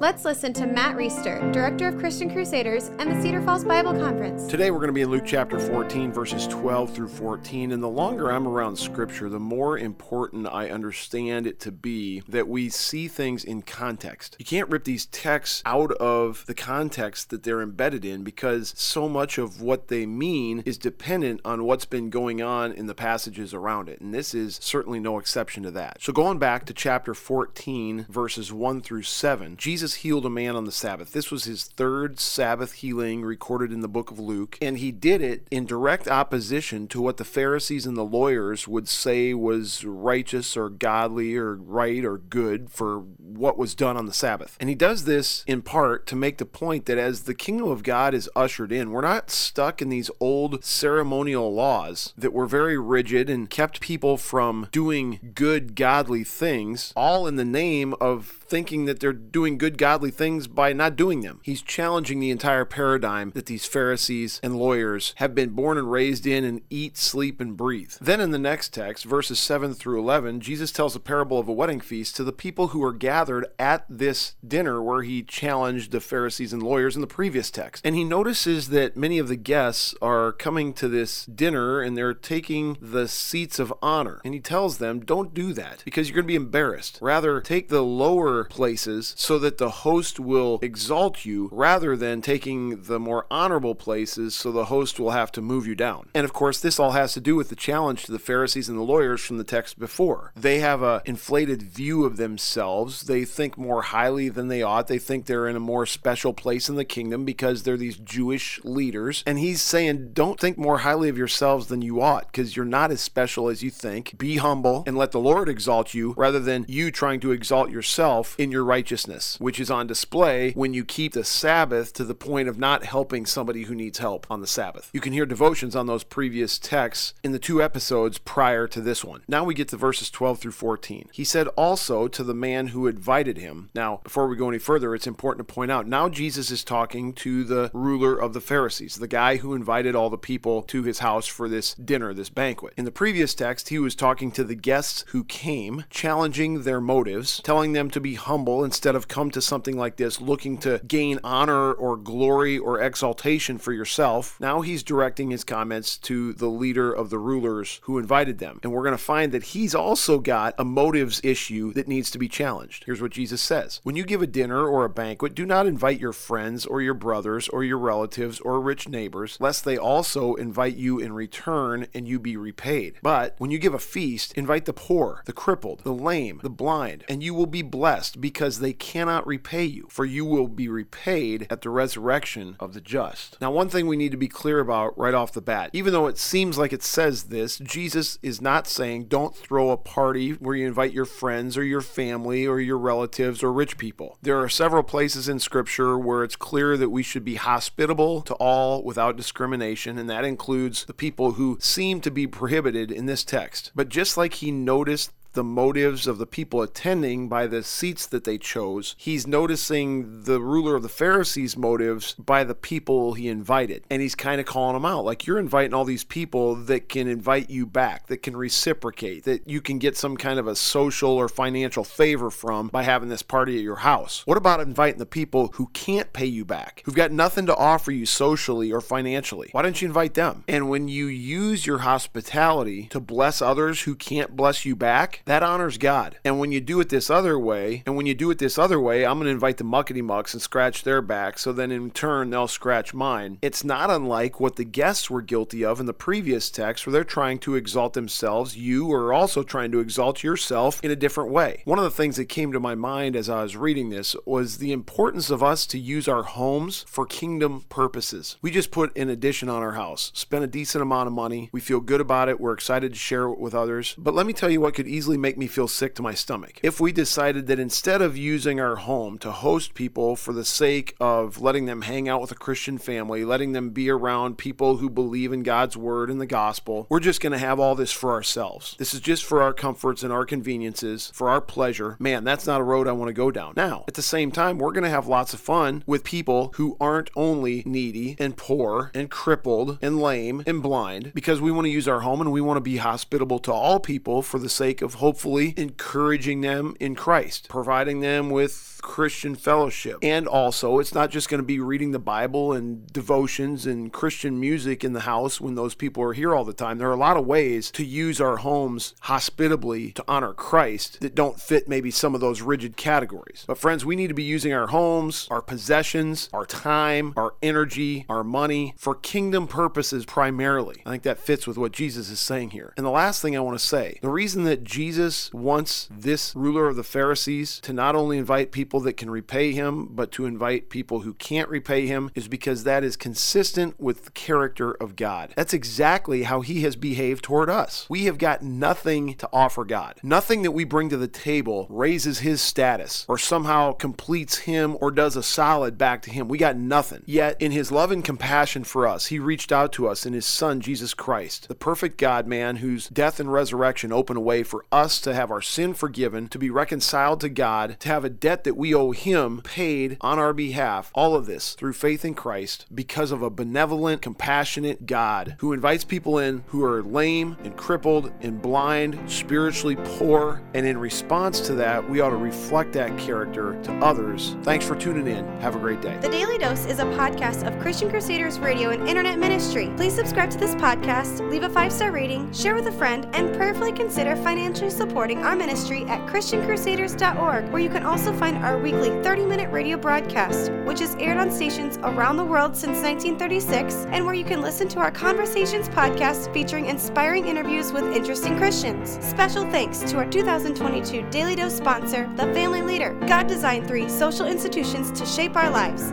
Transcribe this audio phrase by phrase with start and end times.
[0.00, 4.46] Let's listen to Matt Reisetter, Director of Christian Crusaders and the Cedar Falls Bible Conference.
[4.46, 7.72] Today we're going to be in Luke chapter 14, verses 12 through 14.
[7.72, 12.46] And the longer I'm around Scripture, the more important I understand it to be that
[12.46, 14.36] we see things in context.
[14.38, 19.08] You can't rip these texts out of the context that they're embedded in because so
[19.08, 23.52] much of what they mean is dependent on what's been going on in the passages
[23.52, 24.00] around it.
[24.00, 26.00] And this is certainly no exception to that.
[26.00, 30.54] So going back to chapter 14, verses 1 through 7, Jesus Jesus healed a man
[30.54, 31.12] on the Sabbath.
[31.12, 35.22] This was his third Sabbath healing recorded in the book of Luke, and he did
[35.22, 40.58] it in direct opposition to what the Pharisees and the lawyers would say was righteous
[40.58, 44.58] or godly or right or good for what was done on the Sabbath.
[44.60, 47.82] And he does this in part to make the point that as the kingdom of
[47.82, 52.76] God is ushered in, we're not stuck in these old ceremonial laws that were very
[52.76, 58.84] rigid and kept people from doing good, godly things, all in the name of thinking
[58.84, 61.40] that they're doing good, godly things by not doing them.
[61.42, 66.26] He's challenging the entire paradigm that these Pharisees and lawyers have been born and raised
[66.26, 67.94] in and eat, sleep, and breathe.
[68.00, 71.52] Then in the next text, verses 7 through 11, Jesus tells a parable of a
[71.52, 76.00] wedding feast to the people who are gathered at this dinner where he challenged the
[76.00, 77.86] Pharisees and lawyers in the previous text.
[77.86, 82.14] And he notices that many of the guests are coming to this dinner and they're
[82.14, 84.20] taking the seats of honor.
[84.24, 86.98] And he tells them, don't do that because you're going to be embarrassed.
[87.00, 92.82] Rather, take the lower places so that the host will exalt you rather than taking
[92.82, 96.08] the more honorable places so the host will have to move you down.
[96.14, 98.78] And of course, this all has to do with the challenge to the Pharisees and
[98.78, 100.32] the lawyers from the text before.
[100.36, 103.02] They have a inflated view of themselves.
[103.02, 104.88] They think more highly than they ought.
[104.88, 108.60] They think they're in a more special place in the kingdom because they're these Jewish
[108.64, 109.22] leaders.
[109.26, 112.90] And he's saying, don't think more highly of yourselves than you ought because you're not
[112.90, 114.16] as special as you think.
[114.18, 118.34] Be humble and let the Lord exalt you rather than you trying to exalt yourself
[118.38, 122.48] in your righteousness, which is on display when you keep the Sabbath to the point
[122.48, 124.90] of not helping somebody who needs help on the Sabbath.
[124.92, 129.04] You can hear devotions on those previous texts in the two episodes prior to this
[129.04, 129.22] one.
[129.28, 131.08] Now we get to verses 12 through 14.
[131.12, 133.70] He said also to the man who invited him.
[133.74, 137.12] Now, before we go any further, it's important to point out now Jesus is talking
[137.14, 141.00] to the ruler of the Pharisees, the guy who invited all the people to his
[141.00, 142.74] house for this dinner, this banquet.
[142.76, 147.40] In the previous text, he was talking to the guests who came, challenging their motives,
[147.42, 151.18] telling them to be humble instead of come to something like this looking to gain
[151.24, 154.38] honor or glory or exaltation for yourself.
[154.40, 158.60] Now he's directing his comments to the leader of the rulers who invited them.
[158.62, 162.18] And we're going to find that he's also got a motives issue that needs to
[162.18, 162.84] be challenged.
[162.84, 166.00] Here's what Jesus says When you give a dinner or a banquet, do not invite
[166.00, 170.76] your friends or your brothers or your relatives or rich neighbors, lest they also invite
[170.76, 172.98] you in return and you be repaid.
[173.02, 177.04] But when you give a feast, invite the poor, the crippled, the lame, the blind,
[177.08, 181.46] and you will be blessed because they cannot repay you, for you will be repaid
[181.50, 183.40] at the resurrection of the just.
[183.40, 186.06] Now, one thing we need to be clear about right off the bat, even though
[186.06, 190.56] it seems like it says this, Jesus is not saying don't throw a party where
[190.56, 194.18] you invite your friends or your family or your relatives or rich people.
[194.22, 198.34] There are several places in Scripture where it's clear that we should be hospitable to
[198.34, 203.24] all without discrimination, and that includes the people who seem to be prohibited in this
[203.24, 203.70] text.
[203.74, 208.24] But just like he noticed the motives of the people attending by the seats that
[208.24, 208.94] they chose.
[208.98, 213.84] He's noticing the ruler of the Pharisees' motives by the people he invited.
[213.90, 215.04] And he's kind of calling them out.
[215.04, 219.48] Like, you're inviting all these people that can invite you back, that can reciprocate, that
[219.48, 223.22] you can get some kind of a social or financial favor from by having this
[223.22, 224.22] party at your house.
[224.26, 227.92] What about inviting the people who can't pay you back, who've got nothing to offer
[227.92, 229.48] you socially or financially?
[229.52, 230.44] Why don't you invite them?
[230.48, 235.42] And when you use your hospitality to bless others who can't bless you back, that
[235.42, 236.18] honors God.
[236.24, 238.80] And when you do it this other way, and when you do it this other
[238.80, 241.90] way, I'm going to invite the muckety mucks and scratch their back, so then in
[241.90, 243.38] turn they'll scratch mine.
[243.42, 247.04] It's not unlike what the guests were guilty of in the previous text, where they're
[247.04, 248.56] trying to exalt themselves.
[248.56, 251.62] You are also trying to exalt yourself in a different way.
[251.64, 254.58] One of the things that came to my mind as I was reading this was
[254.58, 258.36] the importance of us to use our homes for kingdom purposes.
[258.42, 261.48] We just put an addition on our house, spent a decent amount of money.
[261.52, 262.40] We feel good about it.
[262.40, 263.94] We're excited to share it with others.
[263.96, 266.12] But let me tell you what could easily easily make me feel sick to my
[266.12, 266.60] stomach.
[266.62, 270.94] If we decided that instead of using our home to host people for the sake
[271.00, 274.90] of letting them hang out with a Christian family, letting them be around people who
[274.90, 278.12] believe in God's word and the gospel, we're just going to have all this for
[278.12, 278.76] ourselves.
[278.78, 281.96] This is just for our comforts and our conveniences, for our pleasure.
[281.98, 283.54] Man, that's not a road I want to go down.
[283.56, 286.76] Now, at the same time, we're going to have lots of fun with people who
[286.78, 291.70] aren't only needy and poor and crippled and lame and blind because we want to
[291.70, 294.82] use our home and we want to be hospitable to all people for the sake
[294.82, 299.98] of hopefully encouraging them in Christ, providing them with Christian fellowship.
[300.02, 304.38] And also, it's not just going to be reading the Bible and devotions and Christian
[304.38, 306.78] music in the house when those people are here all the time.
[306.78, 311.14] There are a lot of ways to use our homes hospitably to honor Christ that
[311.14, 313.44] don't fit maybe some of those rigid categories.
[313.46, 318.06] But, friends, we need to be using our homes, our possessions, our time, our energy,
[318.08, 320.82] our money for kingdom purposes primarily.
[320.86, 322.74] I think that fits with what Jesus is saying here.
[322.76, 324.87] And the last thing I want to say the reason that Jesus
[325.32, 329.86] wants this ruler of the Pharisees to not only invite people that can repay him,
[329.90, 334.10] but to invite people who can't repay him is because that is consistent with the
[334.12, 335.32] character of God.
[335.36, 337.86] That's exactly how he has behaved toward us.
[337.88, 340.00] We have got nothing to offer God.
[340.02, 344.90] Nothing that we bring to the table raises his status or somehow completes him or
[344.90, 346.28] does a solid back to him.
[346.28, 347.02] We got nothing.
[347.06, 350.26] Yet, in his love and compassion for us, he reached out to us in his
[350.26, 354.64] son, Jesus Christ, the perfect God man whose death and resurrection open a way for
[354.70, 358.44] us to have our sin forgiven, to be reconciled to God, to have a debt
[358.44, 360.92] that we owe him paid on our behalf.
[360.94, 365.82] All of this through faith in Christ because of a benevolent, compassionate God who invites
[365.82, 370.40] people in who are lame and crippled and blind, spiritually poor.
[370.54, 374.36] And in response to that, we ought to reflect that character to others.
[374.44, 375.24] Thanks for tuning in.
[375.40, 375.98] Have a great day.
[376.00, 379.72] The Daily Dose is a podcast of Christian Crusaders Radio and Internet Ministry.
[379.76, 383.34] Please subscribe to this podcast, leave a five star rating, share with a friend, and
[383.34, 388.90] prayerfully consider financially supporting our ministry at ChristianCrusaders.org, where you can also find our weekly
[389.02, 394.04] 30 minute radio broadcast, which is aired on stations around the world since 1936, and
[394.04, 398.98] where you can listen to our Conversations podcast featuring inspiring interviews with interesting Christians.
[399.04, 402.94] Special thanks to our 2022 Daily Dose sponsor, The Family Leader.
[403.06, 405.92] God designed three social institutions to shape our lives